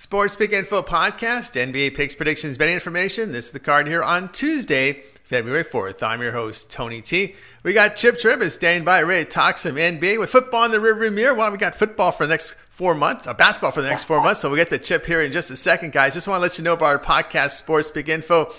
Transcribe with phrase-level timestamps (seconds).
[0.00, 3.32] Sports Pick Info Podcast, NBA picks, predictions, betting information.
[3.32, 6.02] This is the card here on Tuesday, February 4th.
[6.02, 7.34] I'm your host, Tony T.
[7.64, 10.78] We got Chip Tribbett standing by, ready to talk some NBA with football in the
[10.78, 11.34] rearview mirror.
[11.34, 14.22] Well, we got football for the next four months, uh, basketball for the next four
[14.22, 14.40] months.
[14.40, 16.14] So we'll get the chip here in just a second, guys.
[16.14, 18.54] Just want to let you know about our podcast, Sports Pick Info.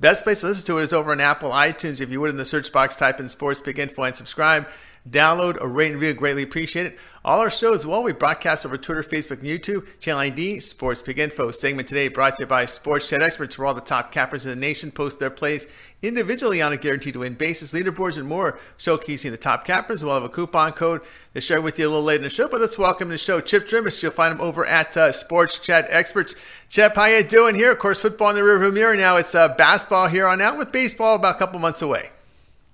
[0.00, 2.00] Best place to listen to it is over on Apple iTunes.
[2.00, 4.66] If you would, in the search box, type in Sports Pick Info and subscribe.
[5.08, 6.98] Download or rate and review, greatly appreciate it.
[7.24, 9.84] All our shows, well, we broadcast over Twitter, Facebook, and YouTube.
[9.98, 11.50] Channel ID, Sports Pick Info.
[11.50, 14.50] Segment today brought to you by Sports Chat Experts, where all the top cappers in
[14.50, 15.66] the nation post their plays
[16.02, 20.04] individually on a guaranteed to win basis, leaderboards, and more, showcasing the top cappers.
[20.04, 21.02] We'll have a coupon code
[21.34, 22.48] to share with you a little later in the show.
[22.48, 24.02] But let's welcome to the show Chip Trimbus.
[24.02, 26.34] You'll find him over at uh, Sports Chat Experts.
[26.68, 27.72] Chip, how you doing here?
[27.72, 29.16] Of course, football in the rearview mirror now.
[29.16, 32.10] It's uh, basketball here on out with baseball about a couple months away.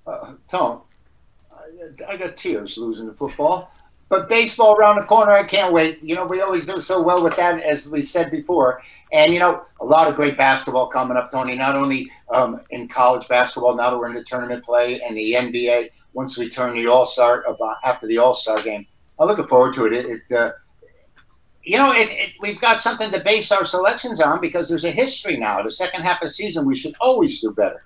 [0.05, 0.81] Uh, Tom,
[2.07, 3.71] I got tears losing the football.
[4.09, 6.03] But baseball around the corner, I can't wait.
[6.03, 8.81] You know, we always do so well with that, as we said before.
[9.11, 12.87] And, you know, a lot of great basketball coming up, Tony, not only um, in
[12.87, 16.75] college basketball, now that we're in the tournament play and the NBA, once we turn
[16.75, 17.43] the All Star,
[17.83, 18.85] after the All Star game.
[19.19, 19.93] I'm looking forward to it.
[19.93, 20.51] It, it uh,
[21.63, 24.91] you know, it, it, we've got something to base our selections on because there's a
[24.91, 25.63] history now.
[25.63, 27.83] The second half of the season, we should always do better.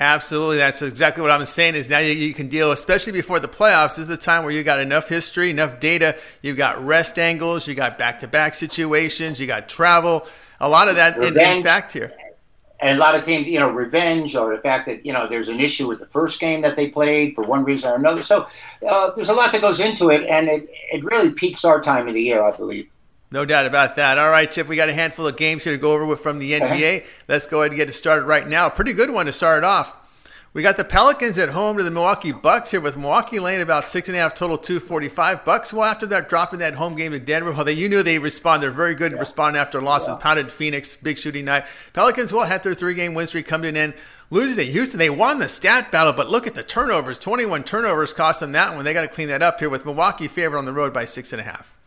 [0.00, 1.74] Absolutely, that's exactly what I'm saying.
[1.74, 3.98] Is now you, you, can deal, especially before the playoffs.
[3.98, 6.16] Is the time where you got enough history, enough data.
[6.40, 10.26] You've got rest angles, you got back-to-back situations, you got travel.
[10.60, 12.12] A lot of that in, in, fact here.
[12.80, 15.48] And a lot of teams, you know, revenge or the fact that you know there's
[15.48, 18.22] an issue with the first game that they played for one reason or another.
[18.22, 18.46] So
[18.88, 22.06] uh, there's a lot that goes into it, and it, it really peaks our time
[22.06, 22.88] of the year, I believe.
[23.30, 24.16] No doubt about that.
[24.16, 26.38] All right, Chip, we got a handful of games here to go over with from
[26.38, 26.74] the uh-huh.
[26.74, 27.04] NBA.
[27.28, 28.68] Let's go ahead and get it started right now.
[28.70, 29.96] Pretty good one to start off.
[30.54, 33.86] We got the Pelicans at home to the Milwaukee Bucks here with Milwaukee laying about
[33.86, 35.44] six and a half total, 245.
[35.44, 38.18] Bucks, well, after that dropping that home game to Denver, well, they, you knew they
[38.18, 38.62] respond.
[38.62, 40.14] They're very good at responding after losses.
[40.14, 40.22] Yeah.
[40.22, 41.64] Pounded Phoenix, big shooting night.
[41.92, 43.94] Pelicans, well, had their three game win streak come to an end.
[44.30, 47.18] Losing to Houston, they won the stat battle, but look at the turnovers.
[47.18, 48.84] 21 turnovers cost them that one.
[48.84, 51.32] They got to clean that up here with Milwaukee favored on the road by six
[51.32, 51.77] and a half.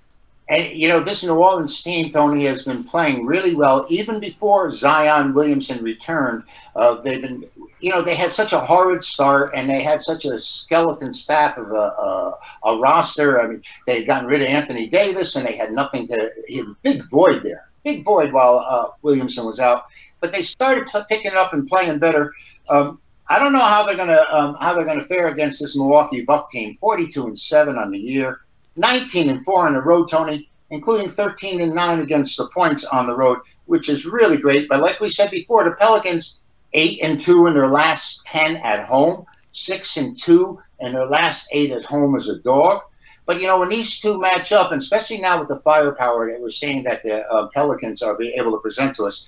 [0.51, 4.69] And you know, this New Orleans team, Tony, has been playing really well even before
[4.69, 6.43] Zion Williamson returned.
[6.75, 7.45] Uh, they've been,
[7.79, 11.57] you know, they had such a horrid start, and they had such a skeleton staff
[11.57, 13.39] of a, a, a roster.
[13.39, 16.29] I mean, they had gotten rid of Anthony Davis, and they had nothing to.
[16.49, 19.85] Had a big void there, big void while uh, Williamson was out.
[20.19, 22.33] But they started p- picking up and playing better.
[22.67, 26.25] Um, I don't know how they're gonna um, how they're gonna fare against this Milwaukee
[26.25, 26.75] Buck team.
[26.81, 28.41] Forty two and seven on the year.
[28.75, 33.07] 19 and 4 on the road, Tony, including 13 and 9 against the points on
[33.07, 34.67] the road, which is really great.
[34.69, 36.39] But like we said before, the Pelicans
[36.73, 41.49] 8 and 2 in their last 10 at home, 6 and 2 in their last
[41.51, 42.81] 8 at home as a dog.
[43.25, 46.41] But you know, when these two match up, and especially now with the firepower that
[46.41, 49.25] we're seeing that the uh, Pelicans are able to present to us,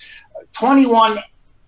[0.53, 1.19] 21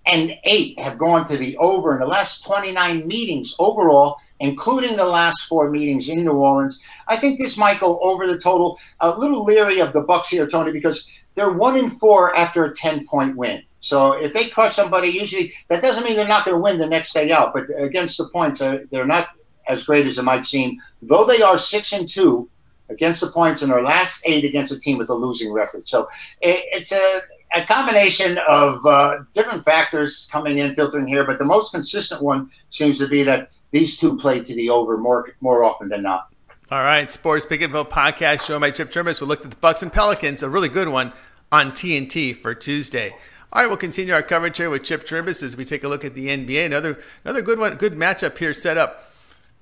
[0.05, 5.05] and 8 have gone to the over in the last 29 meetings overall including the
[5.05, 6.81] last four meetings in New Orleans.
[7.07, 8.79] I think this might go over the total.
[8.99, 12.75] A little leery of the Bucks here, Tony, because they're one in four after a
[12.75, 13.63] ten point win.
[13.79, 16.87] So if they crush somebody, usually that doesn't mean they're not going to win the
[16.87, 17.53] next day out.
[17.53, 19.29] But against the points, uh, they're not
[19.67, 20.81] as great as it might seem.
[21.01, 22.49] Though they are six and two
[22.89, 25.87] against the points in their last eight against a team with a losing record.
[25.87, 26.07] So
[26.41, 27.21] it's a
[27.55, 32.49] a combination of uh, different factors coming in, filtering here, but the most consistent one
[32.69, 36.27] seems to be that these two play to the over more more often than not.
[36.71, 39.21] All right, Sports Pick Info podcast show by Chip Trimbus.
[39.21, 41.13] We looked at the Bucks and Pelicans, a really good one
[41.51, 43.11] on TNT for Tuesday.
[43.53, 46.03] All right, we'll continue our coverage here with Chip Trimbus as we take a look
[46.03, 46.65] at the NBA.
[46.65, 49.11] Another another good one, good matchup here set up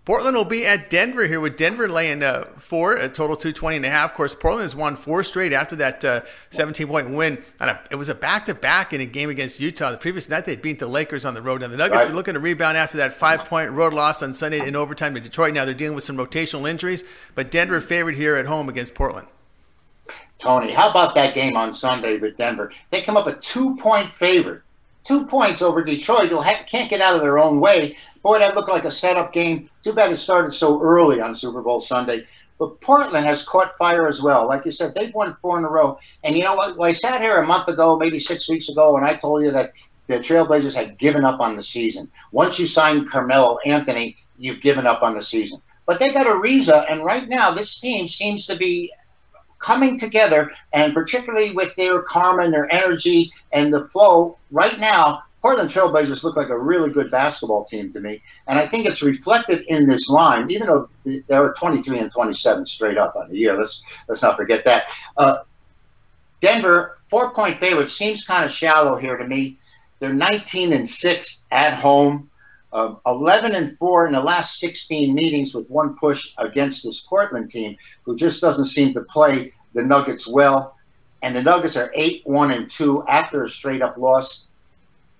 [0.06, 3.86] Portland will be at Denver here with Denver laying uh, four, a total 220 and
[3.86, 4.12] a half.
[4.12, 7.42] Of course, Portland has won four straight after that uh, 17 point win.
[7.62, 9.92] A, it was a back to back in a game against Utah.
[9.92, 11.64] The previous night they beat the Lakers on the road.
[11.64, 12.10] And the Nuggets right.
[12.10, 15.22] are looking to rebound after that five point road loss on Sunday in overtime to
[15.22, 15.54] Detroit.
[15.54, 19.28] Now they're dealing with some rotational injuries, but Denver favored here at home against Portland.
[20.38, 22.74] Tony, how about that game on Sunday with Denver?
[22.90, 24.64] They come up a two point favorite
[25.04, 27.98] two points over Detroit, who can't get out of their own way.
[28.22, 29.70] Boy, that looked like a setup game.
[29.84, 32.26] Too bad it started so early on Super Bowl Sunday.
[32.58, 34.48] But Portland has caught fire as well.
[34.48, 36.00] Like you said, they've won four in a row.
[36.24, 36.80] And you know what?
[36.80, 39.72] I sat here a month ago, maybe six weeks ago, and I told you that
[40.08, 42.10] the Trailblazers had given up on the season.
[42.32, 45.62] Once you sign Carmelo Anthony, you've given up on the season.
[45.86, 48.92] But they got Ariza, and right now this team seems to be
[49.64, 54.38] coming together, and particularly with their karma and their energy and the flow.
[54.52, 58.68] Right now, Portland Trailblazers look like a really good basketball team to me, and I
[58.68, 60.50] think it's reflected in this line.
[60.52, 64.38] Even though they were 23 and 27 straight up on the year, let's let's not
[64.38, 64.86] forget that.
[65.18, 65.40] Uh,
[66.42, 69.58] Denver four point favorite seems kind of shallow here to me.
[70.00, 72.30] They're 19 and six at home.
[72.74, 77.52] Um, 11 and 4 in the last 16 meetings with one push against this Portland
[77.52, 80.76] team, who just doesn't seem to play the Nuggets well.
[81.22, 84.48] And the Nuggets are 8 1 and 2 after a straight up loss.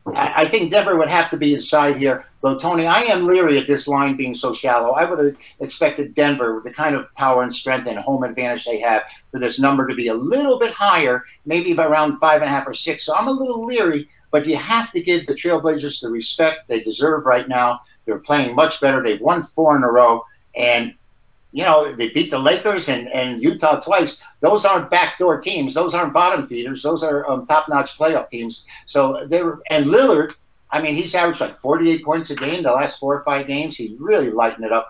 [0.08, 2.26] I, I think Denver would have to be inside here.
[2.42, 4.92] Though, Tony, I am leery of this line being so shallow.
[4.92, 8.66] I would have expected Denver, with the kind of power and strength and home advantage
[8.66, 12.42] they have, for this number to be a little bit higher, maybe by around five
[12.42, 13.06] and a half or six.
[13.06, 16.84] So I'm a little leery but you have to give the Trailblazers the respect they
[16.84, 17.82] deserve right now.
[18.06, 19.04] They're playing much better.
[19.04, 20.26] They've won four in a row.
[20.56, 20.96] And,
[21.52, 24.24] you know, they beat the Lakers and, and Utah twice.
[24.40, 25.76] Those aren't backdoor teams.
[25.76, 26.82] Those aren't bottom feeders.
[26.82, 28.66] Those are um, top notch playoff teams.
[28.88, 30.34] So they're, and Lillard,
[30.72, 33.78] I mean, he's averaged like 48 points a game the last four or five games.
[33.78, 34.90] He's really lighting it up.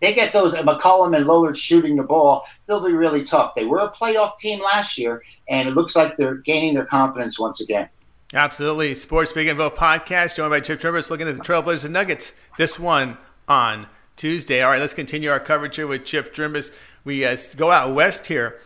[0.00, 2.46] They get those McCollum and Lillard shooting the ball.
[2.66, 3.54] They'll be really tough.
[3.54, 7.38] They were a playoff team last year, and it looks like they're gaining their confidence
[7.38, 7.88] once again.
[8.36, 8.94] Absolutely.
[8.94, 12.34] Sports Pick Info podcast, joined by Chip Trimbus, looking at the Trailblazers and Nuggets.
[12.58, 13.16] This one
[13.48, 14.60] on Tuesday.
[14.60, 16.70] All right, let's continue our coverage here with Chip Trimbus.
[17.02, 18.60] We uh, go out west here,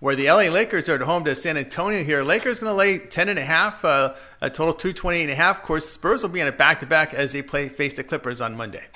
[0.00, 2.22] where the LA Lakers are at home to San Antonio here.
[2.22, 5.58] Lakers going to lay 10 and a half, uh, a total 228 and a half.
[5.58, 8.04] Of course, Spurs will be on a back to back as they play face the
[8.04, 8.86] Clippers on Monday.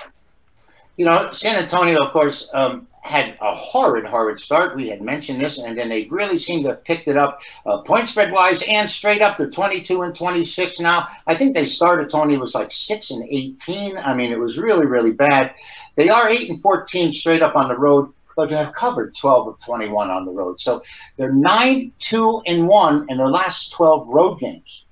[0.97, 4.77] You know, San Antonio, of course, um, had a horrid, horrid start.
[4.77, 7.79] We had mentioned this, and then they really seem to have picked it up uh,
[7.79, 9.37] point spread wise and straight up.
[9.37, 11.09] They're 22 and 26 now.
[11.27, 13.99] I think they started, Tony, was like 6 and 18.
[13.99, 15.53] I mean, it was really, really bad.
[15.97, 19.49] They are 8 and 14 straight up on the road, but they have covered 12
[19.49, 20.61] of 21 on the road.
[20.61, 20.83] So
[21.17, 24.85] they're 9, 2, and 1 in their last 12 road games.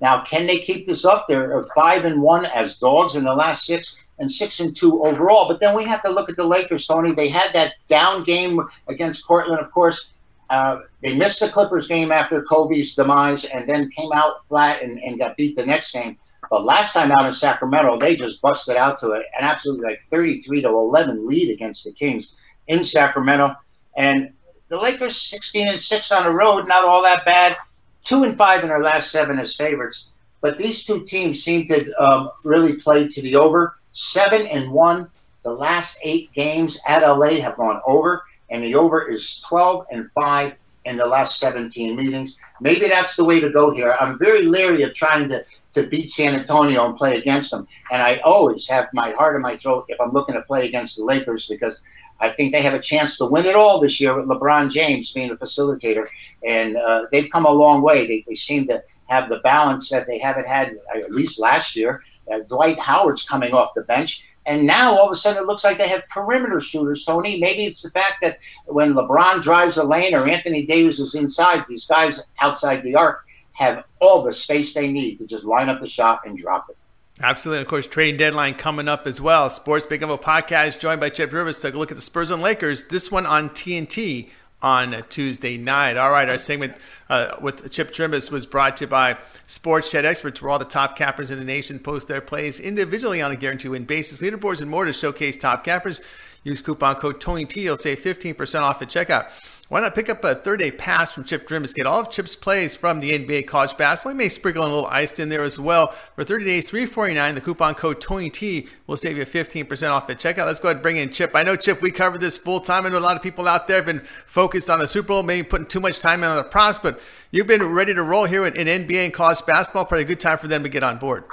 [0.00, 1.26] Now, can they keep this up?
[1.26, 5.48] They're 5 and 1 as dogs in the last six and six and two overall.
[5.48, 7.14] But then we have to look at the Lakers, Tony.
[7.14, 10.12] They had that down game against Portland, of course.
[10.48, 14.98] Uh, they missed the Clippers game after Kobe's demise and then came out flat and,
[15.02, 16.16] and got beat the next game.
[16.50, 20.62] But last time out in Sacramento, they just busted out to an absolutely like 33
[20.62, 22.32] to 11 lead against the Kings
[22.68, 23.56] in Sacramento.
[23.96, 24.32] And
[24.68, 27.56] the Lakers 16 and 6 on the road, not all that bad.
[28.04, 30.08] Two and five in their last seven as favorites.
[30.40, 35.08] But these two teams seem to um, really play to the over seven and one.
[35.42, 40.10] The last eight games at LA have gone over, and the over is 12 and
[40.14, 40.54] five
[40.84, 42.36] in the last 17 meetings.
[42.60, 43.96] Maybe that's the way to go here.
[43.98, 47.66] I'm very leery of trying to, to beat San Antonio and play against them.
[47.90, 50.96] And I always have my heart in my throat if I'm looking to play against
[50.96, 51.82] the Lakers because
[52.20, 55.12] I think they have a chance to win it all this year with LeBron James
[55.12, 56.06] being the facilitator.
[56.44, 58.06] And uh, they've come a long way.
[58.06, 62.02] They, they seem to have the balance that they haven't had at least last year.
[62.32, 64.26] Uh, Dwight Howard's coming off the bench.
[64.46, 67.40] And now all of a sudden it looks like they have perimeter shooters, Tony.
[67.40, 71.64] Maybe it's the fact that when LeBron drives a lane or Anthony Davis is inside,
[71.68, 75.80] these guys outside the arc have all the space they need to just line up
[75.80, 76.76] the shot and drop it.
[77.22, 77.62] Absolutely.
[77.62, 79.48] Of course, trading deadline coming up as well.
[79.48, 81.58] Sports Pick Info podcast joined by Chip Rivers.
[81.58, 82.84] Take a look at the Spurs and Lakers.
[82.84, 84.28] This one on TNT
[84.62, 85.96] on Tuesday night.
[85.96, 86.74] All right, our segment
[87.08, 90.64] uh, with Chip Trimbus was brought to you by Sports Chat Experts, where all the
[90.64, 94.20] top cappers in the nation post their plays individually on a guaranteed win basis.
[94.20, 96.00] Leaderboards and more to showcase top cappers.
[96.46, 97.56] Use coupon code TONYT.
[97.56, 99.30] You'll save 15% off at checkout.
[99.68, 101.74] Why not pick up a third day pass from Chip Trimbus?
[101.74, 104.12] Get all of Chip's plays from the NBA college basketball.
[104.12, 105.88] We may sprinkle in a little ice in there as well.
[106.14, 110.46] For 30 days, 349 The coupon code TonyT will save you 15% off at checkout.
[110.46, 111.32] Let's go ahead and bring in Chip.
[111.34, 112.86] I know, Chip, we covered this full time.
[112.86, 115.24] I know a lot of people out there have been focused on the Super Bowl,
[115.24, 117.00] maybe putting too much time on the props, but
[117.32, 119.84] you've been ready to roll here in, in NBA and college basketball.
[119.84, 121.24] Probably a good time for them to get on board.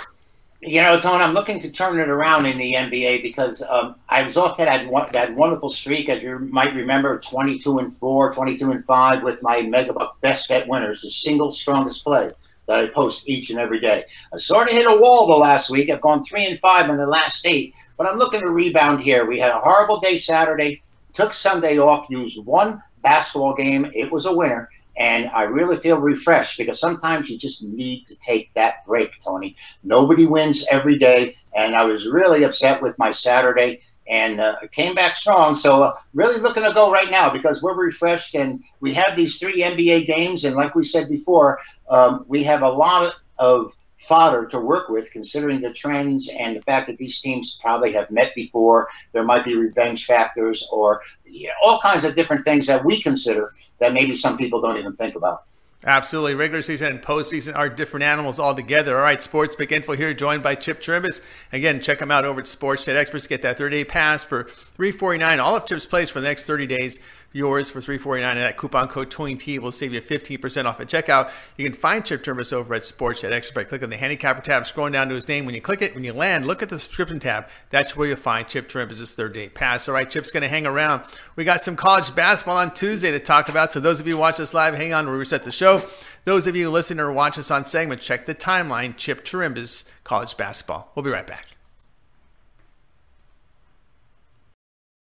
[0.66, 4.24] You know, Tone, I'm looking to turn it around in the NBA because um, I
[4.24, 8.86] was off that that wonderful streak, as you might remember, 22 and four, 22 and
[8.86, 12.30] five with my Megabuck best bet winners, the single strongest play
[12.68, 14.06] that I post each and every day.
[14.34, 15.90] I sort of hit a wall the last week.
[15.90, 19.26] I've gone three and five in the last eight, but I'm looking to rebound here.
[19.26, 20.82] We had a horrible day Saturday,
[21.14, 23.92] took Sunday off, used one basketball game.
[23.94, 24.70] It was a winner.
[24.98, 29.56] And I really feel refreshed because sometimes you just need to take that break, Tony.
[29.84, 31.36] Nobody wins every day.
[31.56, 33.82] And I was really upset with my Saturday.
[34.08, 35.56] and uh, came back strong.
[35.56, 39.40] So uh, really looking to go right now because we're refreshed and we have these
[39.40, 40.44] three NBA games.
[40.46, 41.60] And like we said before,
[41.90, 43.74] um, we have a lot of
[44.04, 48.10] fodder to work with, considering the trends and the fact that these teams probably have
[48.12, 48.88] met before.
[49.12, 53.02] There might be revenge factors or you know, all kinds of different things that we
[53.02, 55.44] consider that maybe some people don't even think about.
[55.86, 56.34] Absolutely.
[56.34, 58.96] Regular season and postseason are different animals altogether.
[58.96, 61.22] All right, Sports Pick Info here, joined by Chip Trimbus.
[61.52, 63.28] Again, check them out over at Sports Chat Experts.
[63.28, 65.40] Get that 30 day pass for 349.
[65.40, 67.00] All of Chip's plays for the next 30 days
[67.34, 71.32] yours for 349 and that coupon code TONYT will save you 15% off at checkout.
[71.58, 73.68] You can find Chip Trimbus over at Sports Chat Expert.
[73.68, 75.46] Click on the handicapper tab, scrolling down to his name.
[75.46, 77.48] When you click it, when you land, look at the subscription tab.
[77.70, 79.88] That's where you'll find Chip Trimbus' third day pass.
[79.90, 81.04] All right, Chip's going to hang around.
[81.36, 83.72] We got some college basketball on Tuesday to talk about.
[83.72, 85.82] So those of you watch us live, hang on, we'll reset the show.
[86.26, 88.96] Those of you listen or watch us on segment, check the timeline.
[88.96, 90.92] Chip Trimbus, college basketball.
[90.96, 91.53] We'll be right back.